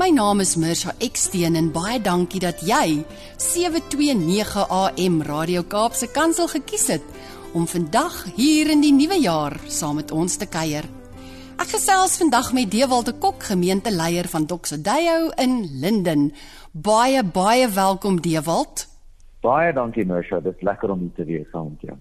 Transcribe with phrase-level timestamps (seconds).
[0.00, 3.02] My naam is Mirsha Eksteen en baie dankie dat jy
[3.36, 7.04] 729 AM Radio Kaapse Kansel gekies het
[7.52, 10.88] om vandag hier in die nuwe jaar saam met ons te kuier.
[11.60, 16.30] Ek gesels vandag met Dewald de Kok, gemeenteleier van Doxodeo in Linden.
[16.72, 18.86] Baie baie welkom Dewald.
[19.44, 21.98] Baie dankie Mirsha, dit is lekker om hier te wees saam met jou.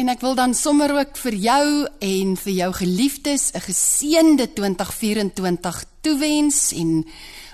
[0.00, 1.64] En ek wil dan sommer ook vir jou
[2.00, 7.04] en vir jou geliefdes 'n geseënde 2024 toewens en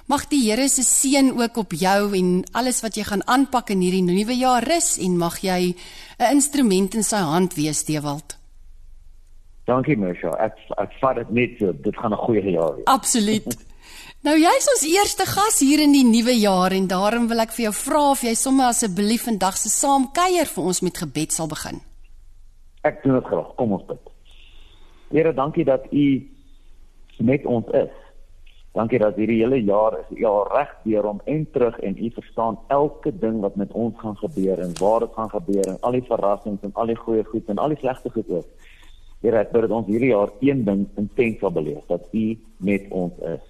[0.06, 3.80] Mag die Here se seën ook op jou en alles wat jy gaan aanpak in
[3.82, 5.74] hierdie nuwe jaar rus en mag jy
[6.18, 8.38] 'n instrument in sy hand wees, Dewald.
[9.65, 10.30] Dankie, Mesha.
[10.38, 11.73] Ek ek vat dit net so.
[11.73, 12.84] Dit gaan 'n goeie jaar wees.
[12.84, 13.56] Absoluut.
[14.26, 17.65] nou jy's ons eerste gas hier in die nuwe jaar en daarom wil ek vir
[17.65, 21.49] jou vra of jy sommer asseblief vandag se saam kuier vir ons met gebed sal
[21.49, 21.80] begin.
[22.87, 23.52] Ek doen dit graag.
[23.59, 24.10] Kom ons bid.
[25.10, 26.06] Here, dankie dat U
[27.18, 27.95] met ons is.
[28.76, 32.10] Dankie dat hierdie hele jaar is u al reg deur om en terug en u
[32.12, 35.96] verstaan elke ding wat met ons gaan gebeur en waar dit gaan gebeur en al
[35.96, 38.68] die verrassings en al die goeie goed en al die slegte goed ook.
[39.24, 42.26] Here, ek bid dat ons hierdie jaar een ding intens sal beleef, dat u
[42.68, 43.48] met ons is.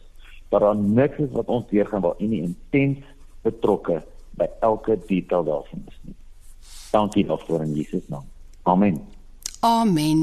[0.54, 3.02] Dat daar niks is wat ons deurgaan waar u nie intens
[3.42, 3.98] betrokke
[4.38, 6.16] by elke detail daarvan is nie.
[6.94, 8.30] Dankie daarvoor in Jesus naam.
[8.62, 9.15] Amen.
[9.66, 10.20] Amen.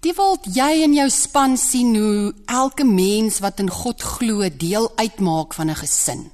[0.00, 4.86] Die wil jy in jou span sien hoe elke mens wat in God glo deel
[4.94, 6.30] uitmaak van 'n gesin.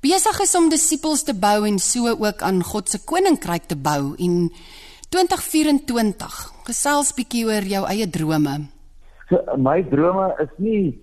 [0.00, 4.14] Besig is om disippels te bou en so ook aan God se koninkryk te bou
[4.16, 4.50] en
[5.08, 8.68] 2024 gesels bietjie oor jou eie drome.
[9.28, 10.98] So, my drome is nie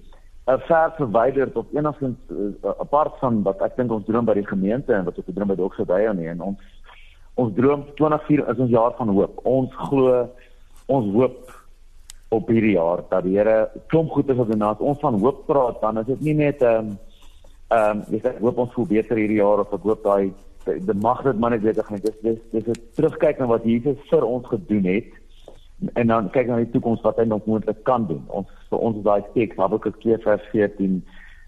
[0.47, 4.47] uh, ver verwyderd of enigstens uh, apart van wat ek dink ons droom by die
[4.47, 6.57] gemeente en wat ons droom by Dayo nie en ons
[7.37, 9.39] ons droom 24 is ons jaar van hoop.
[9.45, 10.25] Ons glo
[10.87, 11.51] ons hoop
[12.29, 15.45] op hierdie jaar dat die Here klomp goed is wat doen as ons van hoop
[15.47, 16.97] praat dan is dit nie net ehm um,
[17.75, 20.33] ehm um, jy sê hoop ons voel beter hierdie jaar of ek hoop daai
[20.67, 23.97] die mag dit maar net beter gaan dis dis dis 'n terugkyk na wat Jesus
[24.09, 25.11] vir ons gedoen het.
[25.93, 28.23] En dan kyk na die toekoms wat hy nog moontlik kan doen.
[28.27, 31.03] Ons vir ons daai teks Habakuk 2 vers 14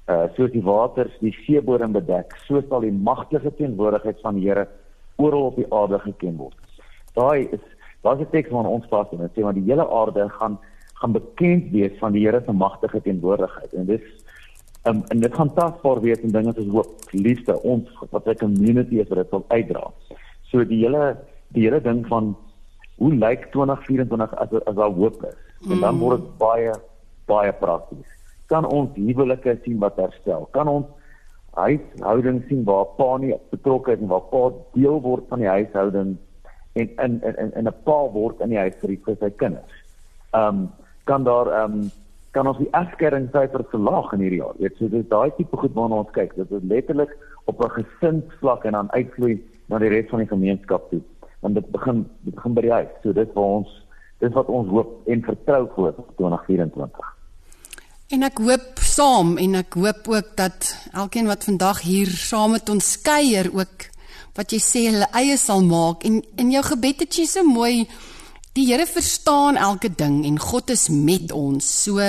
[0.10, 4.68] uh soos die waters die seebodem bedek so sal die magtige teenwoordigheid van die Here
[5.20, 6.82] oral op die aarde geken word
[7.20, 7.66] daai is
[8.02, 10.60] Daar's 'n teks van ons pas en dit sê want die hele aarde gaan
[10.94, 14.02] gaan bekend wees van die Here se magtige teenwoordigheid en dis
[14.84, 19.00] um, en dit gaan tasbaar wees in dinge soos hoop, liefde, ons wat 'n community
[19.00, 19.92] is wat dit wil uitdra.
[20.42, 22.36] So die hele die hele ding van
[22.96, 25.40] hoe lyk 2024 as as daar hoop is.
[25.72, 26.74] En dan word dit baie
[27.26, 28.08] baie prakties.
[28.46, 30.48] Kan ons huwelike sien wat herstel?
[30.52, 30.86] Kan ons
[31.60, 36.18] huishouding sien waar pa nie betrokke is en waar pa deel word van die huishouding
[36.74, 39.74] en in in in 'n pa word in die huis vir vir sy kinders.
[40.34, 40.70] Ehm um,
[41.04, 41.92] kan daar ehm um,
[42.32, 44.58] kan ons die afskeringssyfer verlaag in hierdie jaar.
[44.58, 46.36] Weet so dis daai tipe goed waarna ons kyk.
[46.36, 50.90] Dit is letterlik op 'n gesinsvlak en dan uitvloei na die res van die gemeenskap
[50.90, 51.02] toe.
[51.42, 52.94] Want dit begin dit begin by die huis.
[53.04, 53.88] So dit vir ons
[54.20, 57.19] dis wat ons hoop en vertrou vir 2024.
[58.10, 62.70] En ek hoop saam en ek hoop ook dat elkeen wat vandag hier saam met
[62.74, 63.86] ons kuier ook
[64.34, 67.86] wat jy sê hulle eie sal maak en in jou gebed het jy so mooi
[68.58, 71.68] die Here verstaan elke ding en God is met ons.
[71.86, 72.02] So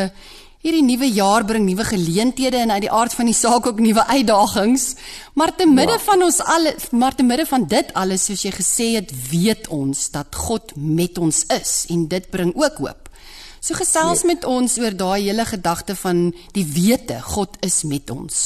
[0.65, 4.07] hierdie nuwe jaar bring nuwe geleenthede en uit die aard van die saak ook nuwe
[4.09, 4.95] uitdagings.
[5.37, 6.05] Maar te midde ja.
[6.07, 10.09] van ons alle maar te midde van dit alles soos jy gesê het, weet ons
[10.17, 13.10] dat God met ons is en dit bring ook hoop.
[13.61, 14.35] So gesels nee.
[14.35, 18.39] met ons oor daai hele gedagte van die wete God is met ons.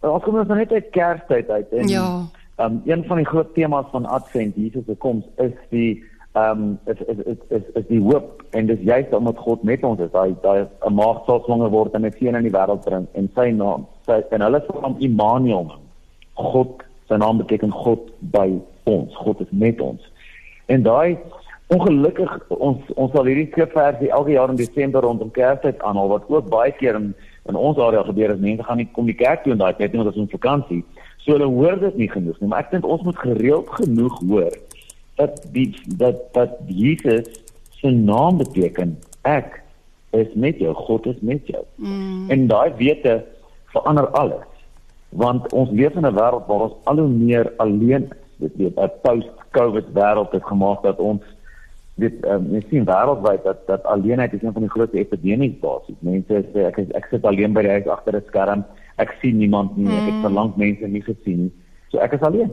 [0.00, 2.06] Ons kom ons nou net uit Kerstyd uit en ja.
[2.60, 6.02] um, een van die groot temas van Advent Jesus se koms is die
[6.34, 9.84] ehm um, is, is is is is die hoop en dis juist omdat God met
[9.86, 10.10] ons is.
[10.10, 13.30] Daai daai 'n maag sal swanger word en 'n seun in die wêreld bring en
[13.36, 15.84] sy naam sy en hulle sal hom Immanuel noem.
[16.34, 18.48] God sy naam beteken God by
[18.84, 19.14] ons.
[19.14, 20.02] God is met ons.
[20.66, 21.18] En daai
[21.74, 26.50] ongelukkig ons ons sal hierdie skrifversie elke jaar in Desember rondom Kerstyd aanhaal wat ook
[26.52, 27.14] baie keer in
[27.48, 29.92] in ons area gebeur is mense gaan nie kom die kerk toe en daai tyd
[29.92, 30.84] nie want dit is 'n vakansie.
[31.18, 34.54] So hulle hoor dit nie genoeg nie, maar ek dink ons moet gereeld genoeg hoor
[35.16, 37.28] dat die dat dat Jesus
[37.80, 39.62] se naam beteken ek
[40.12, 41.64] is met jou, God is met jou.
[41.76, 42.30] Mm.
[42.30, 43.24] En daai wete
[43.72, 44.46] verander alles.
[45.14, 48.18] want ons leef in 'n wêreld waar ons al hoe meer alleen is.
[48.36, 51.22] Dit weet 'n post-COVID wêreld het gemaak dat ons
[51.94, 55.98] dit um, mens sien wêreldwyd dat dat alleenheid is een van die grootste epidemies basies.
[55.98, 58.64] Mense sê ek is, ek sit alleen by die huis agter 'n skerm.
[58.98, 59.90] Ek sien niemand nie.
[59.90, 60.24] Ek het mm.
[60.26, 61.52] verlang mense nie gesien nie.
[61.90, 62.50] So ek is alleen.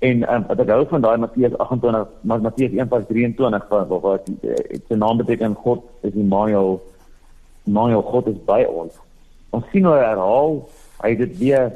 [0.00, 4.96] En um, wat ek hou van daai Matteus 28, Matteus 1:23 waar waar dit se
[4.96, 6.80] naam beteken God is Immanuel.
[7.66, 8.96] Immanuel God is by ons.
[9.50, 10.62] Ons sien hoe herhaal
[11.04, 11.70] hy dit weer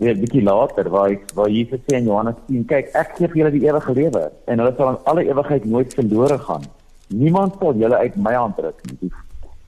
[0.00, 3.28] weer 'n bietjie later waar hy waar Jesus sê in Johannes 10 kyk ek gee
[3.28, 6.64] vir julle die ewige lewe en hulle sal aan alle ewigheid nooit verlore gaan.
[7.08, 8.96] Niemand sal julle uit my hand ruk nie.
[9.00, 9.10] Die,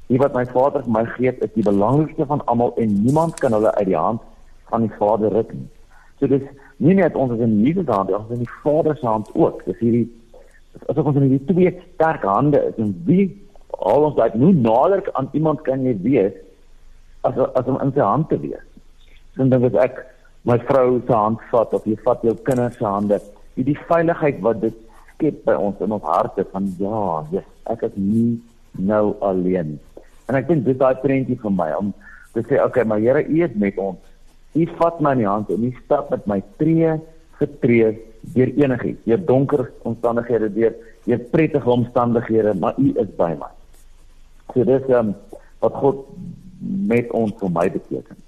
[0.09, 3.53] die wat my Vader vir my gee is die belangrikste van almal en niemand kan
[3.53, 4.21] hulle uit die hand
[4.71, 5.69] van die Vader ruk nie.
[6.19, 6.43] So dis
[6.79, 9.65] nie net ons is in Jesus hand ons is in die Vader se hand ook.
[9.65, 10.09] Dis hierdie
[10.89, 13.29] asof ons in hierdie twee sterk hande is en wie
[13.85, 16.33] al ons daai nou nader aan iemand kan jy wees
[17.29, 18.65] as as om in sy hand te wees?
[19.37, 20.01] Dan is ek
[20.49, 23.19] my vrou se hand vat of jy vat jou kinders se hande.
[23.57, 24.79] Die die veiligheid wat dit
[25.15, 27.03] skep by ons in ons harte van ja,
[27.35, 28.41] yes, ek is nie
[28.79, 29.77] nou alleen.
[30.29, 31.93] En ek dink dit daai prentjie vir my om
[32.33, 34.01] te sê okay, maar Here, U is met ons.
[34.57, 36.97] U vat my in die hand en U stap met my tree
[37.39, 37.93] vir tree
[38.35, 40.75] deur enigiets, deur donker omstandighede, deur
[41.07, 43.51] deur prettige omstandighede, maar U is by my.
[44.55, 45.15] So dis um,
[45.63, 46.05] wat God
[46.93, 48.22] met ons vir my beteken.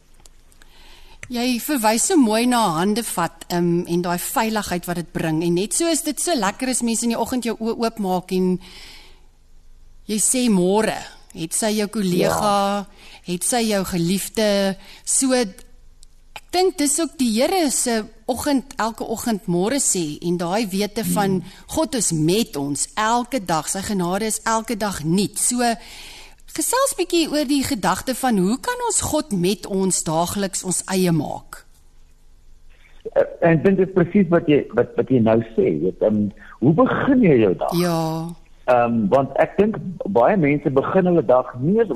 [1.32, 5.54] Jy verwys so mooi na hande vat um, en daai veiligheid wat dit bring en
[5.56, 8.58] net so is dit so lekker as mense in die oggend jou oë oopmaak en
[10.10, 10.98] jy sê môre
[11.34, 12.84] het sy jou kollega ja.
[13.30, 14.48] het sy jou geliefde
[15.00, 15.64] so ek
[16.54, 21.40] dink dis ook die Here se oggend elke oggend môre sê en daai wete van
[21.40, 21.54] hmm.
[21.72, 25.72] God is met ons elke dag sy genade is elke dag nuut so
[26.54, 31.10] Gesels bietjie oor die gedagte van hoe kan ons God met ons daagliks ons eie
[31.10, 31.64] maak?
[33.10, 36.20] Uh, en dit is presies wat jy wat wat jy nou sê, weet um,
[36.62, 37.74] hoe begin jy jou dag?
[37.80, 37.98] Ja.
[38.70, 39.80] Ehm um, want ek dink
[40.14, 41.90] baie mense begin hulle dag nie as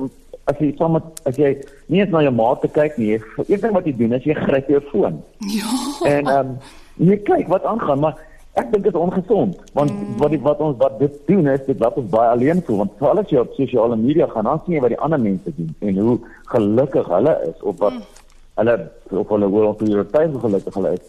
[0.51, 1.55] as jy saam met as jy
[1.87, 3.15] nie eens na jou maat te kyk nie.
[3.47, 5.23] Een ding wat jy doen is jy gryp jou foon.
[5.55, 5.79] Ja.
[6.17, 6.53] En ehm um,
[6.99, 8.19] jy kyk wat aangaan, maar
[8.61, 10.17] ek dink dit is ongesond want mm.
[10.23, 12.97] wat die, wat ons wat dit doen is dit laat ons baie alleen voel want
[13.03, 15.71] veral as jy op sosiale media gaan dan sien jy wat die ander mense doen
[15.91, 16.17] en hoe
[16.55, 18.27] gelukkig hulle is of wat mm.
[18.61, 18.77] hulle
[19.23, 21.07] of hulle wil op hulle tyd gelukkig hulle is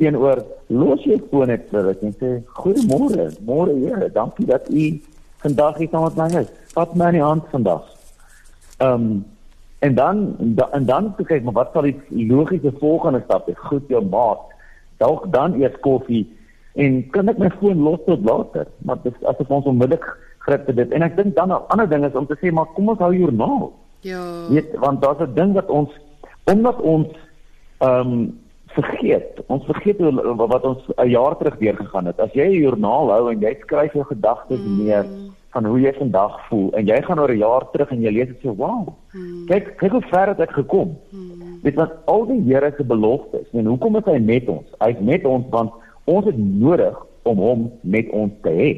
[0.00, 0.44] teenoor
[0.82, 2.30] los jy foon net vir dit en sê
[2.60, 4.86] goeiemôre môre Here dankie dat u
[5.44, 7.84] vandag hier saam met my is vat my in die hand vandag
[8.78, 9.12] ehm um,
[9.80, 10.18] en dan
[10.76, 14.42] en dan kyk maar wat sal die logiese volgende stap wees goed jou maat
[15.00, 16.24] dalk dan eers koffie
[16.74, 18.66] en kan ek my foon los tot later?
[18.84, 20.06] Maar dis asof ons onmiddellik
[20.38, 20.92] gryp vir dit.
[20.92, 23.14] En ek dink dan 'n ander ding is om te sê maar kom ons hou
[23.14, 23.72] joernaal.
[24.00, 24.22] Ja.
[24.48, 25.90] Weet want daar's 'n ding wat ons
[26.44, 27.08] omdat ons
[27.78, 28.38] ehm um,
[28.74, 29.98] vergeet ons vergeet
[30.36, 32.20] wat ons 'n jaar terug deur gegaan het.
[32.20, 34.84] As jy 'n joernaal hou en jy skryf jou gedagtes mm.
[34.84, 35.06] neer
[35.50, 38.28] van hoe jy vandag voel en jy gaan oor 'n jaar terug en jy lees
[38.28, 38.88] dit so wow.
[39.12, 39.46] Mm.
[39.46, 40.96] kyk kyk hoe ver het ek gekom.
[41.10, 41.58] Mm.
[41.62, 44.66] weet wat al die Here se beloftes en hoekom is hy met ons?
[44.78, 45.72] Hy's met ons want
[46.10, 46.96] Ons het nodig
[47.28, 48.70] om hom met ons te hê.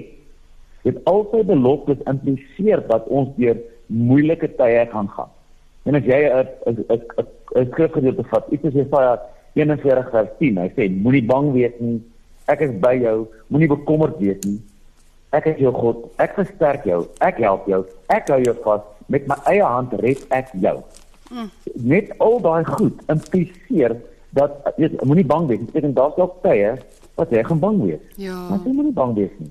[0.84, 5.31] Dit altyd beloftes impliseer dat ons deur moeilike tye gaan gaan.
[5.88, 9.20] En as jy 'n 'n skrifgedeelte vat, iets soos Jesaja
[9.55, 12.01] 41 vers 10, hy sê moenie bang wees nie.
[12.48, 13.27] Ek is by jou.
[13.48, 14.60] Moenie bekommerd wees nie.
[15.32, 16.08] Ek is jou God.
[16.19, 17.06] Ek versterk jou.
[17.20, 17.84] Ek help jou.
[18.08, 18.81] Ek hou jou vas.
[19.06, 20.82] Met my eie hand red ek jou.
[21.31, 21.51] Mm.
[21.74, 23.96] Net al daai goed impliseer
[24.36, 26.77] dat jy moenie bang wees beteken daar's dalk tye
[27.20, 28.04] wat jy gaan bang wees.
[28.16, 28.36] Ja.
[28.48, 29.50] Maar jy moenie bang wees nie.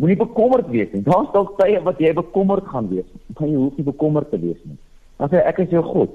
[0.00, 1.02] Moenie bekommerd wees nie.
[1.06, 3.08] Daar's dalk tye wat jy bekommerd gaan wees.
[3.36, 4.78] Maar jy hoef nie bekommerd te wees nie.
[5.20, 6.14] Dan sê ek is jou God.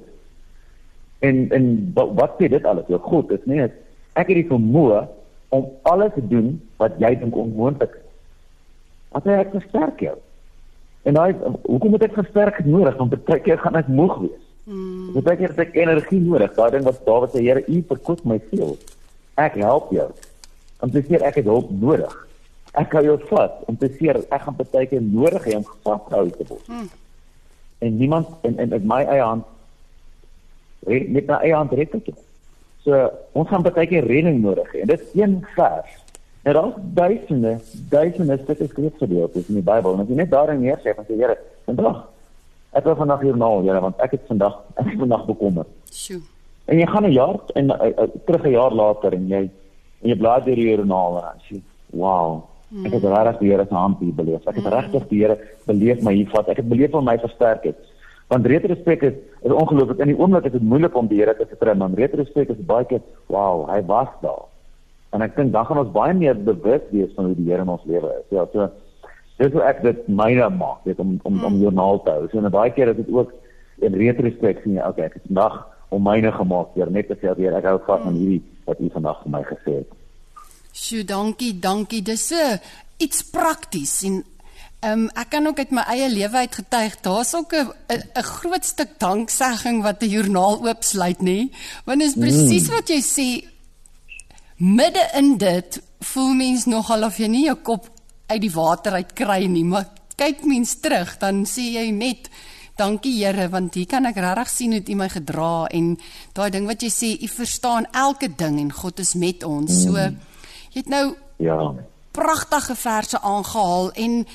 [1.25, 2.89] En en wat sê dit alles?
[2.91, 3.67] Jou God is nie
[4.17, 5.03] ek het die vermoë
[5.53, 8.05] om alles te doen wat jy dink onmoontlik is.
[9.13, 10.15] Wat sê ek versterk jou?
[11.07, 12.97] En daai hoekom moet ek versterk nodig?
[12.99, 14.43] Want baie keer gaan ek moeg wees.
[14.67, 15.13] Mm.
[15.21, 16.51] Baie keer het ek energie nodig.
[16.57, 18.75] Daai ding wat Dawid sê, Here, U verkoop my veel.
[19.39, 20.09] Ek help jou
[20.79, 22.13] om te sê ek het hulp nodig.
[22.77, 26.29] Ek kan jou vat om te sê ek gaan baie keer nodig hê om gevashou
[26.35, 26.65] te word.
[26.67, 26.89] Hmm.
[27.79, 29.45] En niemand in in, in my eie hand
[30.87, 32.11] met my eie hand red ek.
[32.85, 34.83] So ons gaan baie keer redding nodig hê.
[34.85, 35.97] En dit is een vers.
[36.47, 37.57] En daar is duisende,
[37.89, 39.93] duisende stukke skrifgedeeltes in die Bybel.
[39.93, 41.35] En as jy net daarin neersê van sê Here,
[41.67, 42.05] vandag
[42.77, 45.67] ek wil vandag hier nou, Here, want ek het vandag ek het vandag bekommer.
[45.91, 46.21] Sjoe.
[46.67, 49.49] En jy gaan 'n jaar en uh, uh, terug 'n jaar later en jy
[50.07, 51.59] en jy blaai deur die joernaal en sê,
[51.91, 52.43] "Wow,
[52.85, 54.47] ek het regtig die Here se hand hier beleef.
[54.47, 54.73] Ek het mm.
[54.73, 56.49] regtig die Here beleef my hier vat.
[56.49, 57.77] Ek het beleef hoe my versterk het."
[58.27, 59.99] Want retrospek is is ongelooflik.
[59.99, 62.85] In die oomblik is dit moeilik om die Here te vertrou, maar retrospek is baie
[62.85, 64.45] keer, wow, hy was daar.
[65.11, 67.69] En ek dink dan gaan ons baie meer bewus wees van hoe die Here in
[67.69, 68.27] ons lewe is.
[68.29, 68.69] Ja, so
[69.37, 72.27] dis hoe ek dit myne maak, weet om om om joernaal te hou.
[72.31, 73.31] So en baie keer is dit ook
[73.85, 77.31] in retrospek sien jy, okay, ek het vandag om myne gemaak deur net te sê
[77.37, 79.96] weer ek hou vas aan hierdie wat u vandag vir my gesê het.
[80.77, 82.01] Sjoe, dankie, dankie.
[82.05, 82.57] Dis 'n uh,
[82.97, 84.23] iets prakties en
[84.79, 86.99] ehm um, ek kan ook uit my eie lewe uit getuig.
[87.01, 87.73] Daar's ook 'n
[88.15, 91.49] 'n groot stuk danksegging wat 'n joernaal oopsluit, nê?
[91.85, 92.73] Want dit is presies mm.
[92.75, 93.29] wat jy sê.
[94.57, 97.89] Midde in dit voel mens nogal of jy nie jou kop
[98.27, 102.29] uit die water uit kry nie, maar kyk mens terug, dan sê jy net
[102.77, 105.97] Dankie Here want hier kan ek regtig sien hoe U my gedra en
[106.33, 109.83] daai ding wat jy sê, U verstaan elke ding en God is met ons.
[109.83, 110.17] So mm.
[110.77, 111.73] Jy het nou ja
[112.17, 114.27] pragtige verse aangehaal en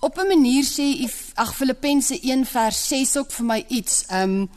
[0.00, 4.04] op 'n manier sê ag Filippense 1 vers 6 ook vir my iets.
[4.12, 4.50] Um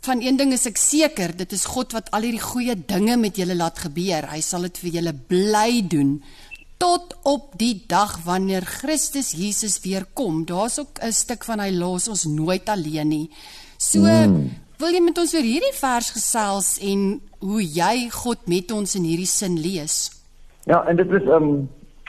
[0.00, 3.36] van een ding is ek seker, dit is God wat al hierdie goeie dinge met
[3.36, 4.30] julle laat gebeur.
[4.30, 6.22] Hy sal dit vir julle bly doen
[6.76, 10.44] tot op die dag wanneer Christus Jesus weer kom.
[10.44, 13.30] Daar's ook 'n stuk van hy los ons nooit alleen nie.
[13.78, 14.50] So mm.
[14.78, 19.04] wil jy met ons oor hierdie vers gesels en hoe jy God met ons in
[19.04, 20.10] hierdie sin lees?
[20.64, 21.68] Ja, en dit is um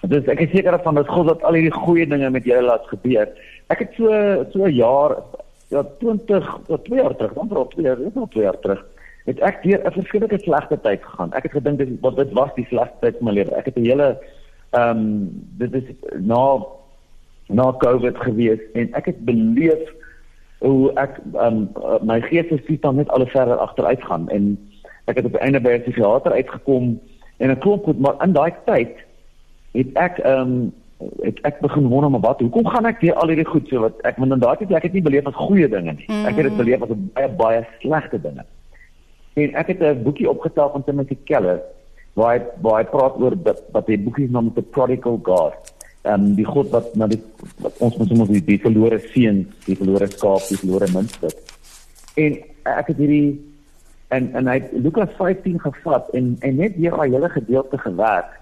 [0.09, 2.85] Dus ek is seker van dat God dat al hierdie goeie dinge met julle laat
[2.91, 3.29] gebeur.
[3.73, 4.11] Ek het so
[4.53, 5.17] so 'n jaar
[5.73, 8.85] ja 20 of 2 jaar terug, dan vir 2 jaar, nog 2 jaar terug,
[9.25, 11.33] het ek deur 'n verskillende slegte tyd gegaan.
[11.33, 13.55] Ek het gedink dit wat dit was die slegste tyd my lewe.
[13.55, 14.17] Ek het 'n hele
[14.71, 15.83] ehm um, dit is
[16.19, 16.61] na
[17.47, 19.89] na Covid gewees en ek het beleef
[20.59, 24.57] hoe ek ehm um, my geestesstoestand net al verder agteruit gaan en
[25.05, 26.99] ek het op die einde by 'n psigiater uitgekom
[27.37, 29.05] en ek klop goed maar in daai tyd
[29.75, 30.73] het ek ehm um,
[31.21, 33.97] het ek begin wonder maar wat hoekom gaan ek weer al hierdie goed so wat
[34.07, 36.07] ek want inderdaad het ek het nie beleef as goeie dinge nie.
[36.07, 36.25] Mm.
[36.29, 38.45] Ek het dit beleef as baie baie slegte dinge.
[39.35, 41.59] En ek het 'n boekie opgestel van Timothy Keller
[42.13, 45.53] waar hy waar hy praat oor dat wat die boekie genoem the prodigal God.
[46.03, 47.21] Ehm um, die God wat na die
[47.59, 51.35] wat ons moet sommer die, die verlore seun, die verlore skaap, die verlore muntstuk.
[52.15, 53.35] En ek het hierdie
[54.15, 58.33] en en hy Lukas 15 gevat en en net hier daai hele gedeelte gewerk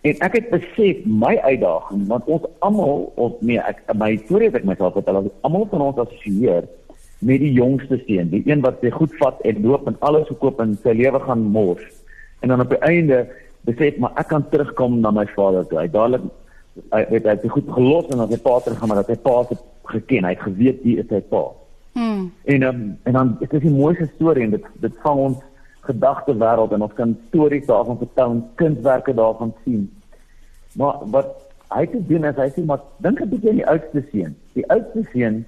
[0.00, 4.62] En ek het besef my uitdaging want ons almal of nee ek my storie het
[4.62, 6.68] ek myself vertel almal van ons assosieer
[7.20, 10.62] met die jongste seun, die een wat sy goed vat en loop en alles verkoop
[10.64, 11.84] en sy lewe gaan mors.
[12.40, 13.26] En dan op die einde
[13.68, 15.82] besef maar ek kan terugkom na my vader toe.
[15.82, 16.24] Hy dadelik
[16.94, 19.36] hy het hy goed gelos en dan sy pa terug gaan maar dat sy pa
[19.50, 19.58] se
[19.90, 21.44] geken, hy het geweet wie is sy pa.
[21.92, 22.32] Hmm.
[22.44, 25.38] En um, en dan dit is 'n mooi storie en dit dit vang ons
[25.80, 29.90] gedagte wêreld en ons kan stories daarvan vertel en kunswerke daarvan sien.
[30.72, 34.04] Maar wat hy te doen is hy sê maar dink 'n bietjie aan die oudste
[34.12, 34.36] seun.
[34.52, 35.44] Die oudste seun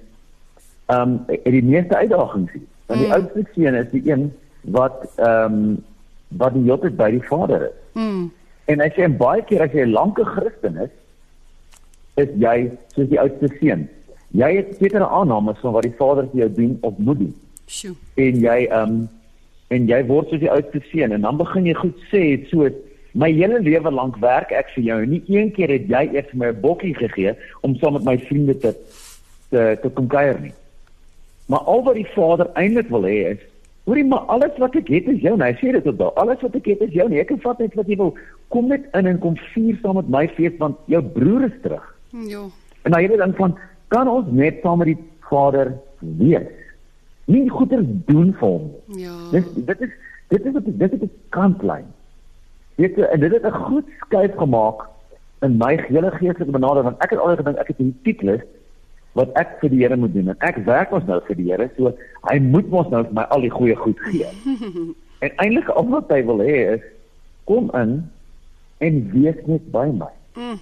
[0.85, 2.67] ehm um, het die meeste uitdagings hier.
[2.85, 3.13] Want die mm.
[3.13, 5.83] oudste seun is die een wat ehm um,
[6.27, 7.77] wat die hele by die vader is.
[7.93, 8.31] Mm.
[8.65, 10.93] En hy sê baie keer as jy 'n lanke Christen is,
[12.15, 13.89] is jy soos die oudste seun.
[14.33, 17.33] Jy het sekere aannames van wat die vader vir jou doen of moet doen.
[17.69, 17.93] Sjoe.
[18.17, 19.03] En jy ehm um,
[19.73, 21.13] en jy word soos die oudste seun.
[21.15, 22.67] En dan begin jy goed sê het so
[23.17, 24.97] my hele lewe lank werk ek vir jou.
[25.09, 28.17] Nie een keer het jy eers vir my 'n bokkie gegee om saam met my
[28.17, 28.73] vriende te
[29.49, 30.53] te, te kom kuier nie.
[31.45, 33.41] Maar al wat die vader eintlik wil hê is
[33.85, 35.37] hoorie maar alles wat ek het is jou.
[35.37, 37.09] Nou hy sê dit tot alles wat ek het is jou.
[37.09, 38.17] Nie ek kan vat net wat jy wil.
[38.49, 41.85] Kom net in en kom vier saam met my fees want jou broer is terug.
[42.11, 42.49] Ja
[42.83, 43.55] en dan jy dan van
[43.93, 45.75] kan ons net saam met die vader
[46.19, 46.49] wees
[47.31, 48.71] nie goeie doen vir hom.
[48.99, 49.13] Ja.
[49.31, 49.91] Dit dit is
[50.33, 51.85] dit is dit is 'n kantlyn.
[52.75, 54.87] Weet jy, en dit het 'n groot skuif gemaak
[55.41, 58.41] in my hele geestelike benadering want ek het altyd gedink ek het 'n titel
[59.13, 61.69] wat ek vir die Here moet doen en ek werk ons nou vir die Here
[61.77, 61.93] so
[62.29, 64.27] hy moet mos nou vir my al die goeie goed gee.
[65.23, 66.81] en eintlik al wat hy wil hê is
[67.45, 68.09] kom in
[68.77, 70.11] en wees net by my.
[70.35, 70.59] Mm.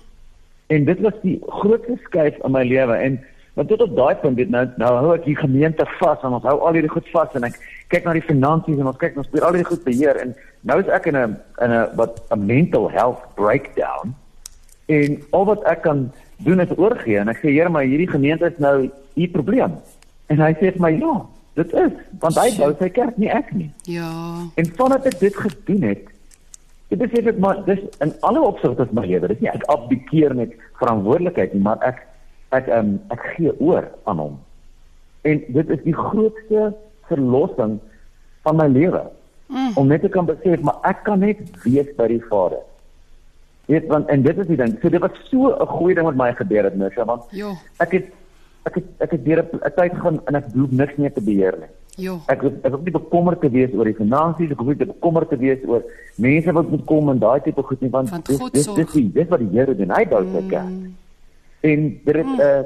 [0.72, 3.20] En dit was die grootste skuif in my lewe en
[3.60, 6.46] Want tot op daai punt dit nou nou hou ek die gemeente vas en ons
[6.48, 7.58] hou al hierdie goed vas en ek
[7.92, 10.32] kyk na die finansies en ons kyk ons probeer al hierdie goed beheer en
[10.70, 11.36] nou is ek in 'n
[11.66, 14.16] in 'n wat 'n mental health breakdown
[14.88, 16.12] en al wat ek kan
[16.46, 19.76] doen is oorgee en ek sê Here maar hierdie gemeente is nou u probleem.
[20.28, 21.16] En hy sê vir my ja,
[21.60, 23.70] dit is want hy bou sy kerk nie ek nie.
[23.84, 24.12] Ja.
[24.56, 26.08] En vandat ek dit gedoen het
[26.92, 29.30] Dit is net maar dis in alle opsigte is my lewe.
[29.32, 32.02] Dit is nie ek abdikeer net verantwoordelikheid nie, maar ek
[32.52, 34.34] ek um, ek gee oor aan hom.
[35.24, 36.74] En dit is die grootste
[37.08, 37.78] verlossing
[38.44, 39.06] van my lewe.
[39.48, 39.72] Mm.
[39.80, 42.60] Om net te kan besef maar ek kan net wees by die Vader.
[43.72, 44.76] Weet want en dit is die ding.
[44.82, 47.56] So dit was so 'n goeie ding wat my gebeur het nou, want jo.
[47.80, 48.12] ek het
[48.64, 51.56] ek het, ek het deur 'n tyd gaan en ek hoef niks meer te beheer
[51.60, 51.72] nie.
[52.06, 52.20] Jo.
[52.28, 55.38] Ek ek hoef nie bekommerd te wees oor die finansies, ek hoef nie bekommerd te
[55.38, 55.82] wees oor
[56.18, 58.76] mense wat moet kom en daai tipe goed nie want Want dis dis sorg.
[58.78, 59.90] dis die- dis wat die Here doen.
[59.92, 60.70] Hy bou sy kerk.
[61.62, 62.64] En dit het 'n uh,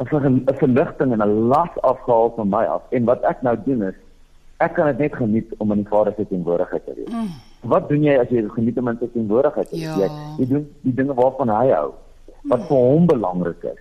[0.00, 2.82] 'n verligting en 'n las afgehaal van my af.
[2.90, 3.94] En wat ek nou doen is
[4.58, 7.14] ek kan dit net geniet om in die Vader se teenwoordigheid te wees.
[7.60, 9.96] Wat doen jy as jy geniet om in sy teenwoordigheid te wees?
[9.96, 9.96] Ja.
[9.96, 11.90] Jy, jy doen die dinge waarvan hy hou.
[12.42, 13.78] Wat vir hom belangrik is.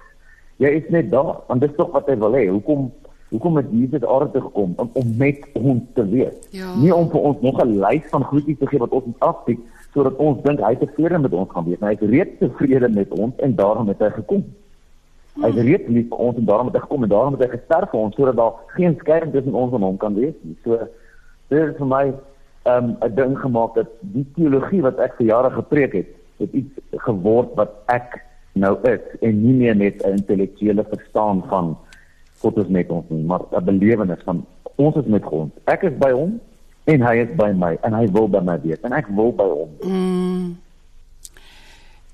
[0.57, 2.47] Jy is net daar want dis tog wat hy wil hê.
[2.49, 2.91] Hoekom
[3.31, 6.35] hoekom het Jesus aarde toe gekom om, om met ons te wees?
[6.51, 6.73] Ja.
[6.75, 9.59] Nie om vir ons nog 'n lys van goedjies te gee wat ons moet aftik
[9.93, 11.79] sodat ons dink hy tevrede met ons gaan wees.
[11.79, 14.43] Maar hy is reeds tevrede met ons en daarom het hy gekom.
[15.41, 17.57] Hy is reeds lief vir ons en daarom het hy gekom en daarom het hy
[17.57, 20.57] gesterf vir ons sodat daar geen skeiding tussen ons en hom kan wees nie.
[20.63, 20.79] So
[21.51, 22.05] dit is vir my
[22.67, 26.79] um, 'n ding gemaak dat die teologie wat ek vir jare gepreek het, het iets
[27.07, 28.19] geword wat ek
[28.53, 31.77] nou is en nie meer net 'n intellektuele verstaan van
[32.41, 35.49] God is met ons nie, maar 'n belewenis van ons is met God.
[35.65, 36.39] Ek is by hom
[36.83, 39.43] en hy is by my en hy wil by my wees en ek wil by
[39.43, 39.69] hom.
[39.79, 40.57] wees.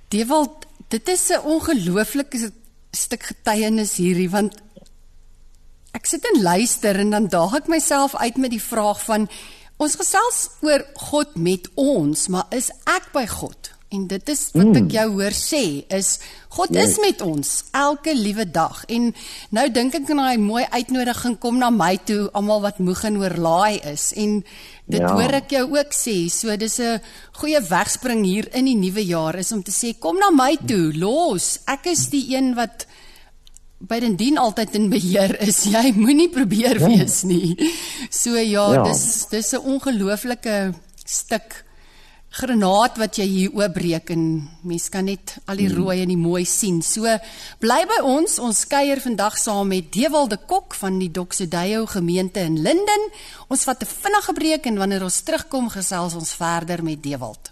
[0.09, 2.51] Dewald, dit is 'n ongelooflike
[2.91, 4.55] stuk getuienis hierdie want
[5.93, 9.27] ek sit en luister en dan daag ek myself uit met die vraag van
[9.77, 13.76] ons gesels oor God met ons, maar is ek by God?
[13.89, 15.61] En dit is wat ek jou hoor sê
[15.95, 16.19] is
[16.57, 18.81] God is met ons elke liewe dag.
[18.91, 19.13] En
[19.55, 23.17] nou dink ek aan daai mooi uitnodiging kom na my toe almal wat moeg en
[23.21, 24.09] oorlaai is.
[24.19, 24.43] En
[24.91, 25.13] dit Ja.
[25.13, 26.27] hoor ek jou ook sê.
[26.29, 26.99] So dis 'n
[27.39, 30.91] goeie wegspring hier in die nuwe jaar is om te sê kom na my toe,
[30.93, 31.59] los.
[31.67, 32.85] Ek is die een wat
[33.79, 35.63] bydendien altyd in beheer is.
[35.75, 36.87] Jy moenie probeer Ja.
[36.87, 37.55] wees nie.
[38.09, 38.83] So ja, Ja.
[38.83, 40.73] dis dis 'n ongelooflike
[41.05, 41.63] stuk
[42.37, 44.23] granaat wat jy hier oopbreek en
[44.67, 46.83] mens kan net al die rooi en die mooi sien.
[46.85, 47.09] So
[47.63, 48.37] bly by ons.
[48.43, 53.09] Ons kuier vandag saam met Dewald de Kok van die Doxodeo gemeente in Linden.
[53.49, 57.51] Ons vat 'n vinnige breek en wanneer ons terugkom gesels ons verder met Dewald.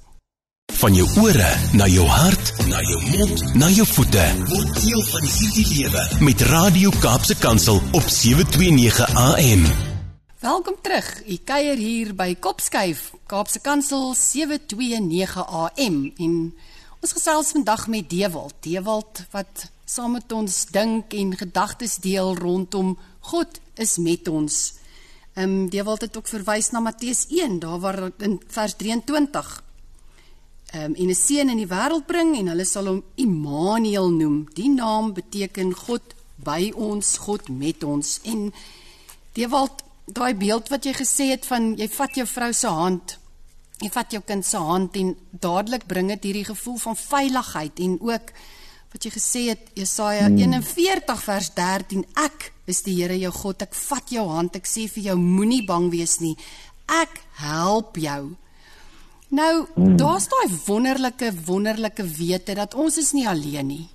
[0.74, 4.26] Van jou ore na jou hart, na jou mond, na jou voete.
[4.50, 9.66] Word deel van hierdie lewe met Radio Kaapse Kansel op 729 AM.
[10.40, 11.22] Welkom terug.
[11.26, 16.34] U kuier hier by Kopskuif, Kaapse Kansel 729 AM en
[17.02, 18.54] ons gesels vandag met Dewald.
[18.62, 22.92] Dewald wat saam met ons dink en gedagtes deel rondom
[23.32, 24.58] God is met ons.
[25.34, 29.50] Ehm um, Dewald het ook verwys na Matteus 1, daar waar in vers 23
[30.70, 34.46] ehm um, en 'n seun in die wêreld bring en hulle sal hom Immanuel noem.
[34.54, 38.20] Die naam beteken God by ons, God met ons.
[38.24, 38.54] En
[39.34, 43.18] Dewald, daai beeld wat jy gesê het van jy vat jou vrou se hand,
[43.82, 47.98] jy vat jou kind se hand en dadelik bring dit hierdie gevoel van veiligheid en
[48.00, 48.32] ook
[48.96, 50.40] wat jy gesê het Jesaja hmm.
[50.40, 54.86] 41 vers 13 ek is die Here jou God ek vat jou hand ek sê
[54.92, 56.36] vir jou moenie bang wees nie
[56.88, 58.22] ek help jou
[59.36, 59.98] nou hmm.
[60.00, 63.86] daar's daai wonderlike wonderlike wete dat ons is nie alleen nie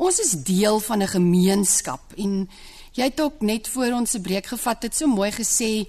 [0.00, 2.48] ons is deel van 'n gemeenskap en
[2.96, 4.82] jy het ook net voor ons 'n breek gevat.
[4.82, 5.88] Het so mooi gesê.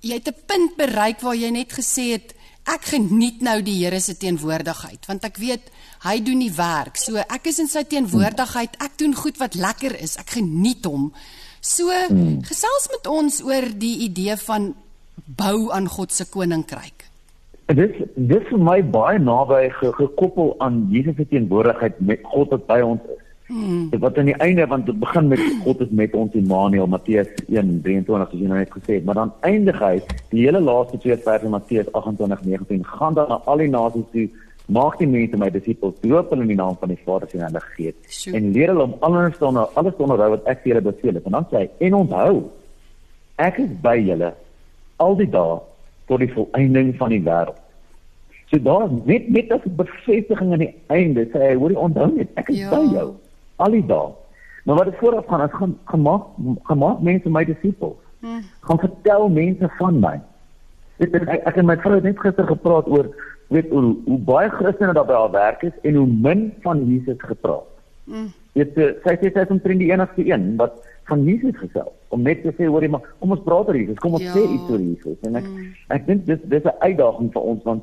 [0.00, 2.34] Jy het 'n punt bereik waar jy net gesê het
[2.68, 5.70] ek geniet nou die Here se teenwoordigheid want ek weet
[6.06, 6.96] hy doen die werk.
[6.96, 8.76] So ek is in sy teenwoordigheid.
[8.82, 10.16] Ek doen goed wat lekker is.
[10.16, 11.12] Ek geniet hom.
[11.60, 11.94] So
[12.42, 14.74] gesels met ons oor die idee van
[15.14, 17.06] bou aan God se koninkryk.
[17.72, 22.66] Dis dis vir my baie naby ge, gekoppel aan Jesus se teenwoordigheid met God wat
[22.66, 23.21] by ons is.
[23.52, 23.88] Hmm.
[24.00, 28.04] Wat aan die einde want dit begin met God is met ons Immanuel Matteus 1:23
[28.06, 29.98] soos jy nou net gesê het, maar dan eindig hy
[30.30, 34.24] die hele laaste twee verse Matteus 28:19 gaan dan na al die nasies toe
[34.66, 37.74] maak die mense my disippels doop hulle in die naam van die Vader en Heilige
[37.76, 38.22] Gees.
[38.32, 41.18] En leer hulle om alles te onder alles te onderhou wat ek vir julle beveel
[41.18, 41.26] het.
[41.28, 42.32] En dan sê hy en onthou
[43.36, 44.30] ek is by julle
[44.96, 45.58] al die dae
[46.08, 47.60] tot die volëinding van die wêreld.
[48.48, 52.32] So daar net net as 'n bevestiging aan die einde sê hy, hoorie onthou net,
[52.34, 52.70] ek is ja.
[52.70, 53.12] by jou
[53.64, 54.12] al die dae.
[54.64, 56.26] Maar wat dit vooraf gaan, is gaan gemaak
[56.70, 57.98] gemaak mense my disippels.
[58.22, 58.44] Hmm.
[58.60, 60.20] Gaan vertel mense van my.
[61.02, 63.10] Dit ek, ek en my vrou het net gister gepraat oor
[63.52, 67.18] weet hoe, hoe baie Christene daar by haar werk is en hoe min van Jesus
[67.18, 67.68] gepraat.
[68.04, 68.30] Mm.
[68.58, 70.78] Dit sy sê sy is omtrent die enigste een wat
[71.10, 74.14] van Jesus gesels om net te sê hoorie maar kom ons praat oor Jesus, kom
[74.18, 74.34] ons Ja.
[74.36, 75.72] sê iets oor Jesus en ek mm.
[75.96, 77.82] ek dink dis dis 'n uitdaging vir ons want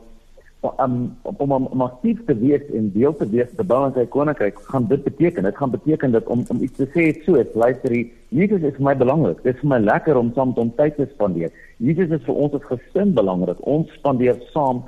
[0.61, 4.05] om om om om aktief te wees en deel te wees te bou aan sy
[4.15, 7.43] koninkryk gaan dit beteken dit gaan beteken dat om om iets te sê het so
[7.53, 9.39] luister hier Jesus is vir my belangrik.
[9.43, 11.49] Dit is vir my lekker om saam met hom tyd te spandeer.
[11.77, 13.57] Jesus is vir ons as gesin belangrik.
[13.65, 14.83] Ons spandeer saam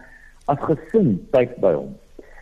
[0.45, 1.95] as gesin tyd by hom.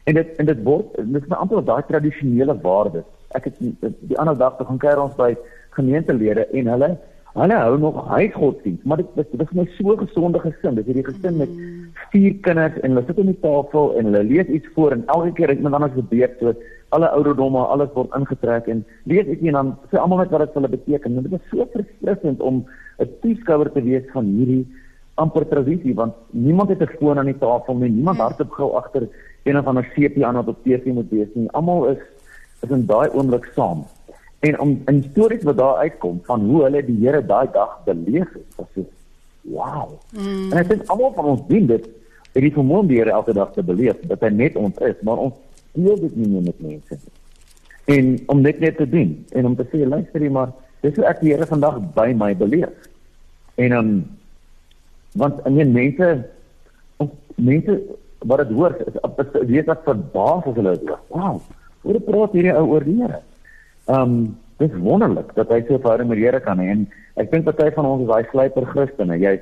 [0.04, 4.18] En dit en dit word dit is my amper daai tradisionele waardes ek het die
[4.18, 5.34] ander dag te gaan kuier ons by
[5.78, 6.90] gemeentelede en hulle
[7.38, 10.76] hulle hou nog huisgodsdienst, maar dit dit, is my so gesonde gesin.
[10.76, 11.52] Dis hierdie gesin met
[12.12, 15.32] vier kinders en hulle sit aan die tafel en hulle lees iets voor en elke
[15.38, 16.54] keer het iemand anders gebeur so
[16.90, 20.54] alle ouderdomme, alles word ingetrek en lees ietsie en dan sê almal net wat dit
[20.54, 21.18] vir hulle beteken.
[21.18, 22.64] En dit is so verfrissend om
[23.00, 24.66] 'n toeskouer te wees van hierdie
[25.16, 27.90] amper tradisie want niemand het 'n foon aan die tafel nie.
[27.90, 28.24] Niemand ja.
[28.24, 29.08] hardop gou agter
[29.44, 31.50] een of ander CP aan wat op TV moet wees nie.
[31.52, 32.02] Almal is
[32.62, 33.86] is in daai oomblik saam.
[34.40, 38.34] En om in stories wat daar uitkom van hoe hulle die Here daai dag beleef
[38.34, 38.86] het, was so.
[40.20, 40.52] Mm.
[40.52, 41.86] En ek dink almal van ons dien dit
[42.34, 45.22] vir die vermoë die Here elke dag te beleef, dat hy net ons is, maar
[45.24, 45.38] ons
[45.74, 47.16] deel dit nie meer met mense nie.
[47.90, 50.52] En om dit net te doen en om te sê luister jy maar,
[50.86, 52.90] dis hoe ek die Here vandag by my beleef.
[53.60, 53.94] En um,
[55.18, 56.12] want in mense
[57.40, 57.80] mense
[58.28, 61.02] wat dit hoor is weet dat verbaas as hulle dit hoor.
[61.08, 61.40] Wow.
[61.88, 63.22] Hoe praat hierdie ou oor die Here?
[63.88, 66.84] Um, dis wonderlik dat hy so verhouding met die Here kan hê en
[67.20, 69.18] ek dink party van ons is daai slyper Christene.
[69.20, 69.38] Jy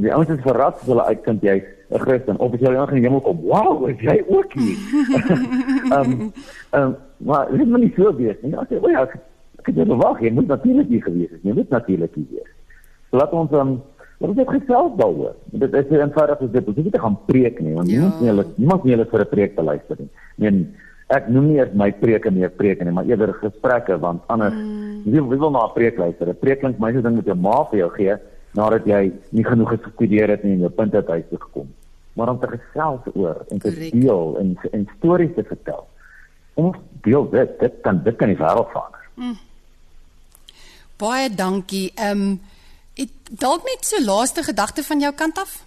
[0.00, 3.08] die ouens is verras as hulle uitkind jy's 'n Christen of as jy in die
[3.08, 3.40] hemel kom.
[3.42, 4.78] Wow, is jy ook hier?
[5.96, 6.32] Ehm
[6.70, 8.56] ehm maar dit moet nie so wees nie.
[8.56, 9.18] Ek sê, "O ja, ek
[9.58, 11.42] ek het verwag jy moet natuurlik hier gewees het.
[11.42, 12.52] Jy moet natuurlik hier wees."
[13.10, 13.82] So laat ons ehm um,
[14.22, 15.34] Wat is dit gesels daaroor?
[15.50, 17.96] Dit is eenvoudig as dit nie te gaan preek nie, want ja.
[17.98, 20.10] niemand nie hulle niemand nie hulle vir 'n preek te luister nie.
[20.36, 20.74] Meen
[21.08, 25.02] ek noem nie eers my preke meer preke nie, maar eerder gesprekke want anders mm.
[25.04, 26.28] wie, wie wil na 'n preek luister?
[26.28, 28.16] 'n Preek klink my so ding met jou ma vir jou gee
[28.58, 31.70] nadat jy nie genoeg gestudeer het nie en jou punte uit huis toe gekom.
[32.12, 33.92] Maar om te gesels oor en te Correct.
[33.92, 35.86] deel en en stories te vertel.
[36.54, 39.06] Ons deel dit, dit kan dit kan die wêreld verander.
[39.14, 39.38] Mm.
[40.96, 41.92] Baie dankie.
[41.94, 42.40] Ehm um,
[42.94, 45.64] Het dalk net so laaste gedagte van jou kant af?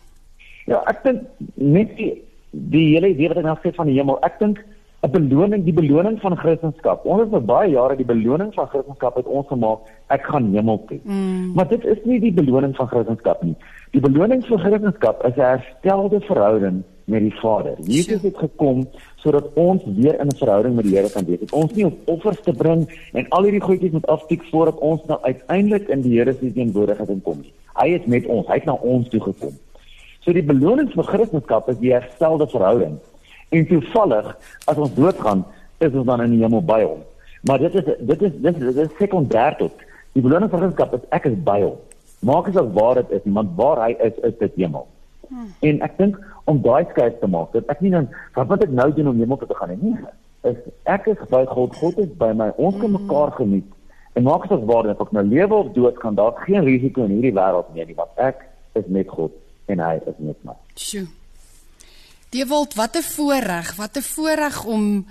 [0.65, 2.13] Ja, ek dink net die
[2.55, 4.19] die hele idee wat ek nou sê van die hemel.
[4.23, 4.61] Ek dink
[5.05, 6.97] 'n beloning, die beloning van Christendom.
[7.03, 10.81] Ons het vir baie jare die beloning van Christendom het ons gemaak, ek gaan hemel
[10.87, 10.99] toe.
[11.03, 11.53] Mm.
[11.53, 13.55] Maar dit is nie die beloning van Christendom nie.
[13.91, 17.75] Die beloning vir Christendom is 'n herstelde verhouding met die Vader.
[17.85, 18.85] Jesus het gekom
[19.21, 21.51] sodat ons weer in 'n verhouding met die Here kan wees.
[21.51, 25.19] Ons nie om offers te bring en al hierdie goedjies moet afstik voordat ons nou
[25.21, 27.53] uiteindelik in die Here se teenwoordigheid kom nie.
[27.73, 29.53] Hy is met ons, hy het na ons toe gekom.
[30.19, 32.99] So die beloning vir Christendom is die herstelde verhouding.
[33.55, 34.31] En toevallig
[34.65, 35.45] as ons doodgaan,
[35.77, 37.03] is ons dan in die hemel by hom.
[37.47, 39.85] Maar dit is dit is dit is, dit is sekondêr tot.
[40.15, 41.77] Die beloning vir Christendom is ek is by hom.
[42.25, 44.87] Maak as waar dit is, want waar hy is, is dit hemel.
[45.27, 45.49] Hmm.
[45.69, 46.17] En ek dink
[46.49, 49.19] om daai skuif te maak, dat ek nie dan wat wat ek nou doen om
[49.21, 49.95] hemel toe te gaan nie.
[50.45, 50.57] Is
[50.89, 52.51] ek is by God, God is by my.
[52.57, 53.05] Ons kan hmm.
[53.05, 53.69] mekaar geniet.
[54.15, 57.17] En maak as waar dat ek nou lewe of dood kan daar geen risiko in
[57.17, 58.45] hierdie wêreld meer nie, want ek
[58.79, 59.35] is met God
[59.71, 60.55] en hy is met my.
[60.79, 61.05] Sjoe.
[62.33, 65.05] Die wilt wat 'n voorreg, wat 'n voorreg om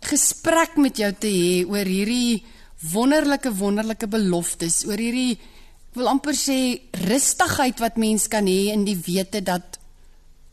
[0.00, 2.44] gesprek met jou te hê oor hierdie
[2.92, 5.38] wonderlike wonderlike beloftes, oor hierdie
[5.96, 9.78] wil amper sê rustigheid wat mens kan hê in die wete dat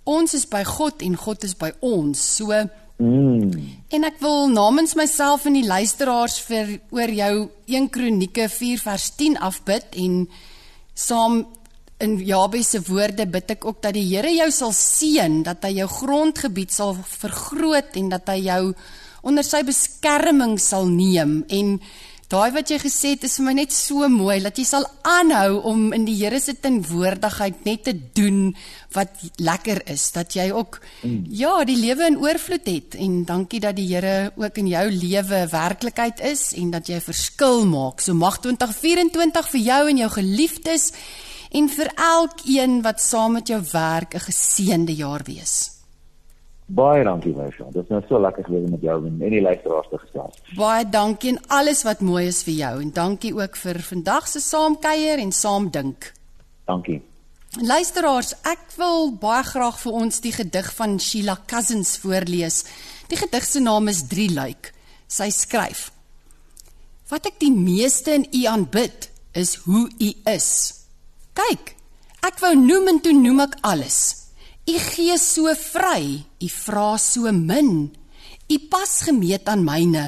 [0.03, 2.19] ons is by God en God is by ons.
[2.37, 2.51] So
[2.97, 3.51] mm.
[3.93, 7.33] En ek wil namens myself en die luisteraars vir oor jou
[7.67, 10.23] 1 Kronieke 4 vers 10 afbid en
[10.93, 11.43] saam
[11.99, 15.77] in Jabes se woorde bid ek ook dat die Here jou sal seën, dat hy
[15.79, 18.73] jou grondgebied sal vergroot en dat hy jou
[19.23, 21.77] onder sy beskerming sal neem en
[22.33, 25.59] Daai wat jy gesê het is vir my net so mooi dat jy sal aanhou
[25.69, 28.55] om in die Here se teenwoordigheid net te doen
[28.95, 31.27] wat lekker is, dat jy ook mm.
[31.29, 35.43] ja, die lewe in oorvloed het en dankie dat die Here ook in jou lewe
[35.51, 38.01] werklikheid is en dat jy 'n verskil maak.
[38.01, 40.91] So mag 2024 vir jou en jou geliefdes
[41.53, 45.71] en vir elkeen wat saam met jou werk 'n geseënde jaar wees.
[46.65, 47.65] Baie dankie Wesha.
[47.71, 50.37] Dit is nou so lekker gewees met jou en en die luisteraars te gesels.
[50.55, 54.39] Baie dankie en alles wat mooi is vir jou en dankie ook vir vandag se
[54.39, 56.13] saamkuier en saam dink.
[56.65, 57.01] Dankie.
[57.61, 62.63] Luisteraars, ek wil baie graag vir ons die gedig van Sheila Cousins voorlees.
[63.07, 64.73] Die gedig se naam is Drie luik.
[65.07, 65.91] Sy skryf:
[67.09, 70.82] Wat ek die meeste in U aanbid, is hoe U is.
[71.33, 71.73] Kyk,
[72.27, 73.99] ek wou noem en toe noem ek alles.
[74.69, 77.89] U gee so vry, u vra so min.
[78.53, 80.05] U pas gemeet aan myne.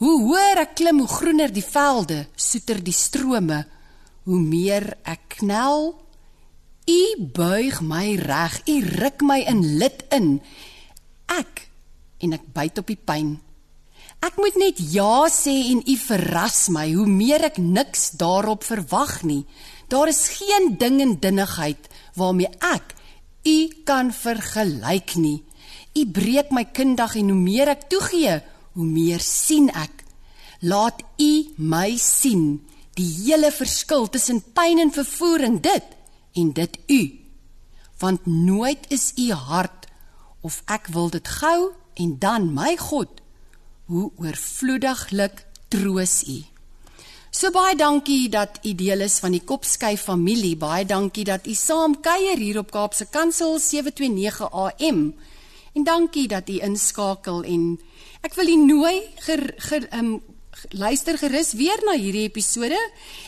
[0.00, 3.62] Hoe hoër ek klim, hoe groener die velde, soeter die strome.
[4.26, 5.92] Hoe meer ek knel,
[6.86, 7.02] u
[7.36, 10.36] buig my reg, u ruk my in lid in.
[11.30, 11.66] Ek
[12.22, 13.36] en ek byt op die pyn.
[14.24, 19.22] Ek moet net ja sê en u verras my, hoe meer ek niks daarop verwag
[19.22, 19.44] nie.
[19.88, 22.96] Daar is geen ding in dinnigheid waarmee ek
[23.46, 25.44] U kan vergelyk nie.
[25.94, 28.40] U breek my kindag en hoe meer ek toegee,
[28.74, 30.02] hoe meer sien ek.
[30.66, 32.58] Laat U my sien
[32.98, 35.94] die hele verskil tussen pyn en vervoer en dit
[36.42, 37.02] en dit U.
[38.02, 39.86] Want nooit is U hart
[40.42, 41.70] of ek wil dit gou
[42.02, 43.22] en dan my God
[43.86, 46.42] hoe oorvloediglik troos U.
[47.36, 50.56] So baie dankie dat u deel is van die Kopskyf familie.
[50.56, 55.14] Baie dankie dat u saam kuier hier op Kaapse Kansel 729 AM.
[55.74, 57.78] En dankie dat u inskakel en
[58.24, 60.22] ek wil u nooi ger, ger um
[60.72, 62.80] luister gerus weer na hierdie episode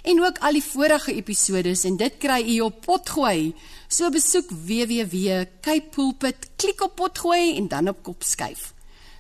[0.03, 3.53] en ook al die vorige episodes en dit kry u op Potgooi.
[3.93, 8.78] So besoek www.capepulpit, klik op Potgooi en dan op Kopskyf.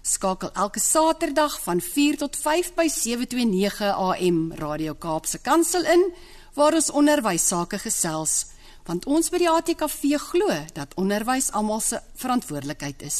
[0.08, 6.14] Skakel elke Saterdag van 4 tot 5 by 729 AM Radio Kaapse Kansel in
[6.56, 8.46] waar ons onderwys sake gesels
[8.88, 13.18] want ons by die ATKV glo dat onderwys almal se verantwoordelikheid is.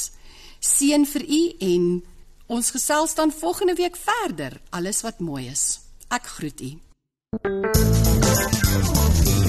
[0.64, 1.84] Seën vir u en
[2.48, 5.80] ons gesels dan volgende week verder alles wat mooi is.
[6.08, 6.72] Ek groet u.